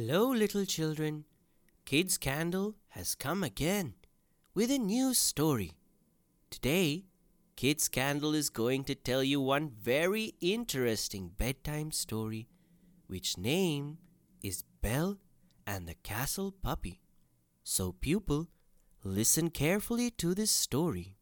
[0.00, 1.24] Hello, little children.
[1.84, 3.94] Kids Candle has come again
[4.54, 5.72] with a new story.
[6.50, 7.06] Today,
[7.56, 12.46] Kids Candle is going to tell you one very interesting bedtime story,
[13.08, 13.98] which name
[14.40, 15.18] is Belle
[15.66, 17.00] and the Castle Puppy.
[17.64, 18.46] So, pupil,
[19.02, 21.17] listen carefully to this story.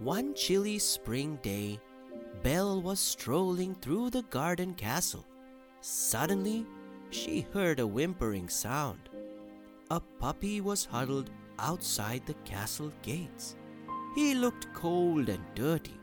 [0.00, 1.78] One chilly spring day,
[2.42, 5.26] Belle was strolling through the garden castle.
[5.82, 6.64] Suddenly,
[7.10, 9.10] she heard a whimpering sound.
[9.90, 11.28] A puppy was huddled
[11.58, 13.56] outside the castle gates.
[14.14, 16.00] He looked cold and dirty.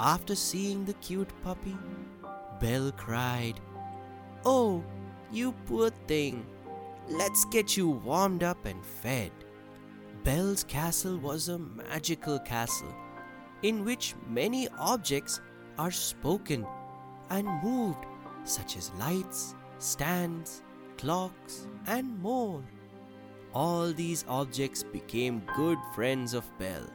[0.00, 1.76] After seeing the cute puppy,
[2.58, 3.60] Belle cried,
[4.44, 4.82] Oh,
[5.30, 6.44] you poor thing!
[7.08, 9.30] Let's get you warmed up and fed.
[10.24, 12.92] Belle's castle was a magical castle
[13.62, 15.40] in which many objects
[15.78, 16.66] are spoken
[17.30, 18.04] and moved,
[18.44, 20.62] such as lights, stands,
[20.96, 22.62] clocks, and more.
[23.54, 26.88] All these objects became good friends of Belle.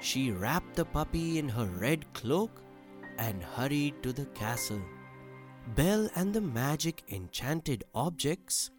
[0.00, 2.50] She wrapped the puppy in her red cloak
[3.18, 4.80] and hurried to the castle.
[5.74, 8.70] Belle and the magic enchanted objects,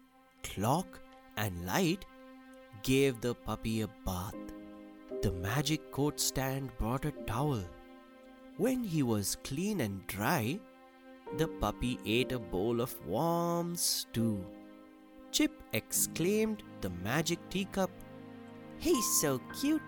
[0.42, 1.00] clock,
[1.36, 2.04] and light
[2.82, 4.41] gave the puppy a bath.
[5.22, 7.62] The magic coat stand brought a towel.
[8.56, 10.58] When he was clean and dry,
[11.36, 14.44] the puppy ate a bowl of warm stew.
[15.30, 17.92] Chip exclaimed the magic teacup,
[18.78, 19.82] He's so cute!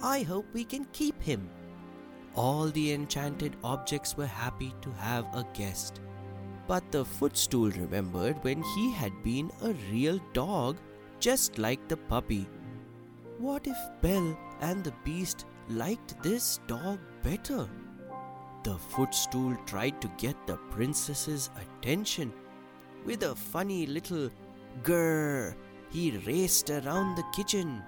[0.00, 1.50] I hope we can keep him.
[2.36, 6.00] All the enchanted objects were happy to have a guest.
[6.68, 10.76] But the footstool remembered when he had been a real dog,
[11.18, 12.48] just like the puppy.
[13.38, 17.68] What if Belle and the beast liked this dog better?
[18.64, 22.32] The footstool tried to get the princess's attention.
[23.04, 24.30] With a funny little
[24.82, 25.54] grrr,
[25.90, 27.82] he raced around the kitchen.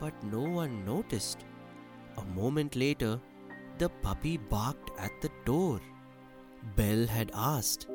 [0.00, 1.44] But no one noticed.
[2.18, 3.20] A moment later,
[3.78, 5.80] the puppy barked at the door.
[6.76, 7.86] Belle had asked,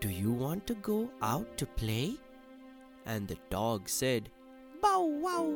[0.00, 2.14] Do you want to go out to play?
[3.06, 4.30] And the dog said,
[4.80, 5.54] Bow wow!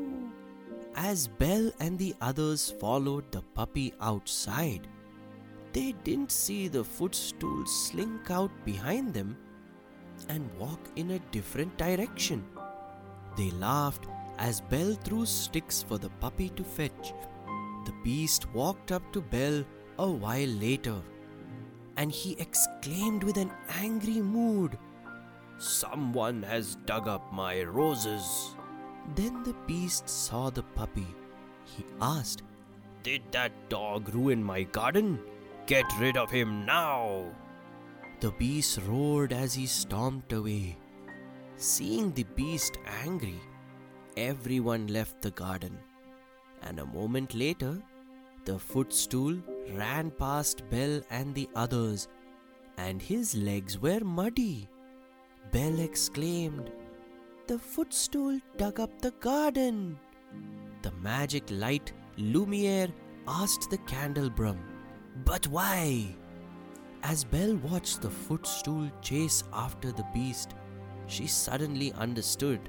[0.94, 4.88] As Belle and the others followed the puppy outside,
[5.72, 9.37] they didn't see the footstool slink out behind them
[10.28, 12.44] and walk in a different direction.
[13.37, 14.06] They laughed
[14.38, 17.12] as Belle threw sticks for the puppy to fetch.
[17.84, 19.65] The beast walked up to Belle
[19.98, 21.03] a while later
[21.97, 24.78] and he exclaimed with an angry mood,
[25.59, 28.54] Someone has dug up my roses.
[29.15, 31.06] Then the beast saw the puppy.
[31.65, 32.43] He asked,
[33.03, 35.21] Did that dog ruin my garden?
[35.67, 37.27] Get rid of him now!
[38.21, 40.78] The beast roared as he stomped away.
[41.56, 43.41] Seeing the beast angry,
[44.16, 45.78] everyone left the garden.
[46.62, 47.83] And a moment later,
[48.45, 49.37] the footstool
[49.72, 52.09] ran past Belle and the others,
[52.78, 54.69] and his legs were muddy.
[55.53, 56.71] Belle exclaimed,
[57.47, 59.99] the footstool dug up the garden.
[60.83, 62.93] The magic light Lumiere
[63.29, 64.59] asked the candelabrum,
[65.25, 66.17] But why?
[67.05, 70.55] As Belle watched the footstool chase after the beast,
[71.07, 72.69] she suddenly understood.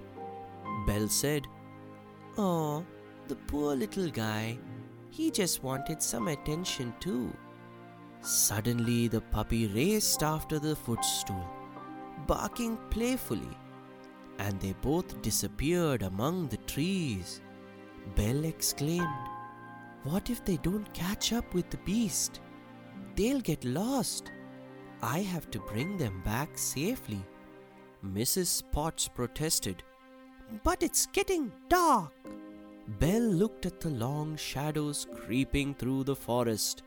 [0.85, 1.47] Belle said,
[2.37, 2.85] Oh,
[3.27, 4.59] the poor little guy.
[5.09, 7.35] He just wanted some attention too.
[8.21, 11.47] Suddenly, the puppy raced after the footstool,
[12.27, 13.57] barking playfully
[14.39, 17.41] and they both disappeared among the trees.
[18.15, 19.07] Belle exclaimed,
[20.03, 22.39] What if they don't catch up with the beast?
[23.15, 24.31] They'll get lost.
[25.01, 27.23] I have to bring them back safely.
[28.05, 28.63] Mrs.
[28.71, 29.83] Potts protested,
[30.63, 32.13] But it's getting dark.
[32.99, 36.83] Belle looked at the long shadows creeping through the forest.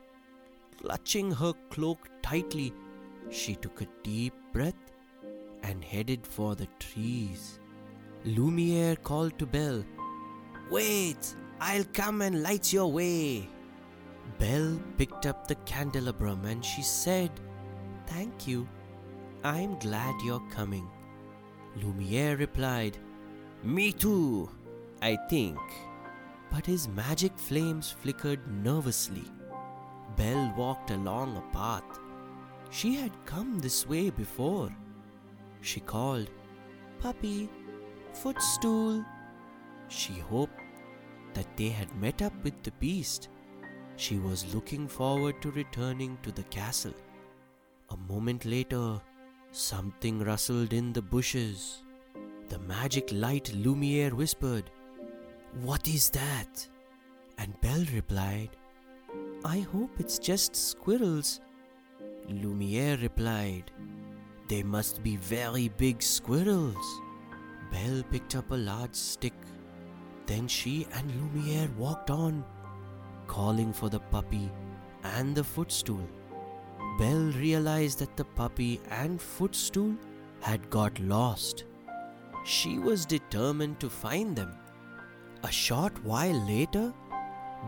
[0.80, 2.72] Clutching her cloak tightly,
[3.28, 4.89] she took a deep breath
[5.62, 7.60] and headed for the trees.
[8.24, 9.84] Lumiere called to Belle,
[10.70, 13.48] Wait, I'll come and light your way.
[14.38, 17.30] Belle picked up the candelabrum and she said,
[18.06, 18.68] Thank you.
[19.42, 20.88] I'm glad you're coming.
[21.76, 22.98] Lumiere replied,
[23.62, 24.48] Me too,
[25.02, 25.58] I think.
[26.52, 29.24] but his magic flames flickered nervously.
[30.16, 32.00] Belle walked along a path.
[32.70, 34.70] She had come this way before.
[35.60, 36.30] She called,
[37.00, 37.48] Puppy,
[38.12, 39.04] footstool.
[39.88, 40.60] She hoped
[41.34, 43.28] that they had met up with the beast.
[43.96, 46.94] She was looking forward to returning to the castle.
[47.90, 49.00] A moment later,
[49.52, 51.82] something rustled in the bushes.
[52.48, 54.70] The magic light Lumiere whispered,
[55.62, 56.66] What is that?
[57.38, 58.50] And Belle replied,
[59.44, 61.40] I hope it's just squirrels.
[62.28, 63.70] Lumiere replied,
[64.50, 67.00] They must be very big squirrels.
[67.70, 69.32] Belle picked up a large stick.
[70.26, 72.44] Then she and Lumiere walked on,
[73.28, 74.50] calling for the puppy
[75.04, 76.04] and the footstool.
[76.98, 79.94] Belle realized that the puppy and footstool
[80.40, 81.62] had got lost.
[82.44, 84.52] She was determined to find them.
[85.44, 86.92] A short while later,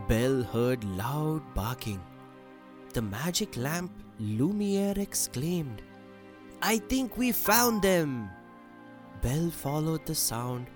[0.08, 2.02] Belle heard loud barking.
[2.92, 5.80] The magic lamp Lumiere exclaimed,
[6.64, 8.30] I think we found them!
[9.20, 10.68] Belle followed the sound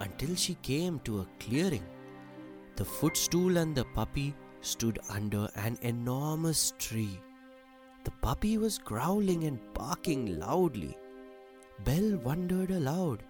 [0.00, 1.84] until she came to a clearing.
[2.76, 7.20] The footstool and the puppy stood under an enormous tree.
[8.04, 10.96] The puppy was growling and barking loudly.
[11.84, 13.22] Belle wondered aloud,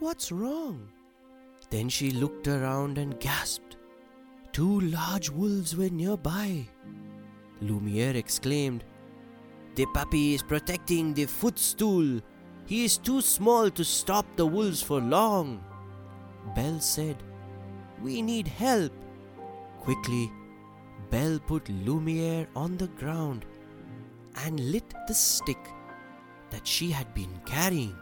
[0.00, 0.88] What's wrong?
[1.70, 3.76] Then she looked around and gasped.
[4.52, 6.66] Two large wolves were nearby.
[7.60, 8.84] Lumiere exclaimed,
[9.78, 12.20] The puppy is protecting the footstool.
[12.66, 15.62] He is too small to stop the wolves for long.
[16.56, 17.22] Belle said,
[18.02, 18.90] We need help.
[19.78, 20.32] Quickly,
[21.10, 23.46] Belle put Lumiere on the ground
[24.44, 25.70] and lit the stick
[26.50, 27.94] that she had been carrying.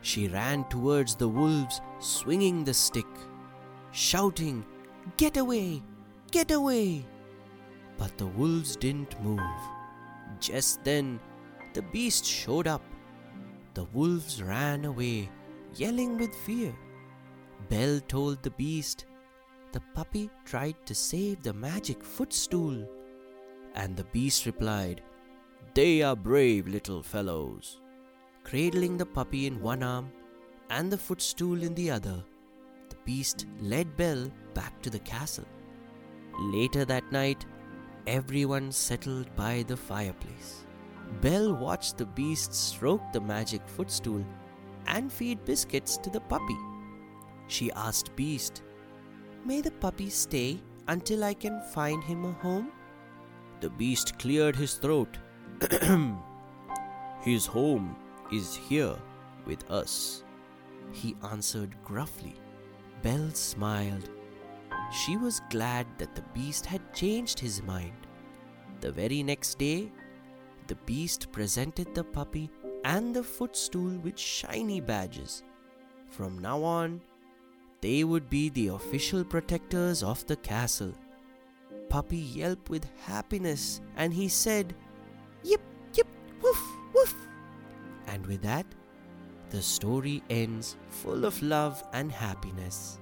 [0.00, 3.12] She ran towards the wolves, swinging the stick,
[3.92, 4.64] shouting,
[5.18, 5.82] Get away!
[6.30, 7.04] Get away!
[7.98, 9.75] But the wolves didn't move.
[10.40, 11.20] Just then,
[11.74, 12.82] the beast showed up.
[13.74, 15.28] The wolves ran away,
[15.74, 16.74] yelling with fear.
[17.68, 19.06] Belle told the beast
[19.72, 22.88] the puppy tried to save the magic footstool.
[23.74, 25.02] And the beast replied,
[25.74, 27.80] They are brave little fellows.
[28.44, 30.10] Cradling the puppy in one arm
[30.70, 32.24] and the footstool in the other,
[32.88, 35.44] the beast led Belle back to the castle.
[36.38, 37.44] Later that night,
[38.06, 40.66] everyone settled by the fireplace.
[41.20, 44.24] Belle watched the beast stroke the magic footstool
[44.86, 46.56] and feed biscuits to the puppy.
[47.48, 48.62] She asked Beast,
[49.44, 52.72] May the puppy stay until I can find him a home?
[53.60, 55.18] The beast cleared his throat.
[57.22, 57.96] his home
[58.32, 58.96] is here
[59.46, 60.24] with us,
[60.92, 62.34] he answered gruffly.
[63.02, 64.10] Belle smiled.
[64.92, 68.06] She was glad that the beast had changed his mind.
[68.80, 69.90] The very next day,
[70.68, 72.50] the beast presented the puppy
[72.84, 75.42] and the footstool with shiny badges.
[76.10, 77.00] From now on,
[77.80, 80.94] they would be the official protectors of the castle.
[81.88, 84.74] Puppy yelped with happiness and he said,
[85.42, 85.60] Yip,
[85.94, 86.08] yip,
[86.42, 86.62] woof,
[86.94, 87.14] woof.
[88.06, 88.66] And with that,
[89.50, 92.98] the story ends full of love and happiness.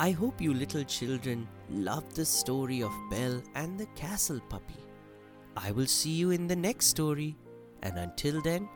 [0.00, 4.78] I hope you little children love the story of Belle and the castle puppy.
[5.56, 7.36] I will see you in the next story,
[7.82, 8.68] and until then,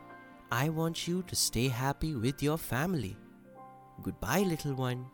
[0.51, 3.15] I want you to stay happy with your family.
[4.01, 5.05] Goodbye, little one.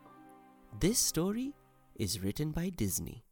[0.80, 1.54] This story
[1.94, 3.22] is written by Disney.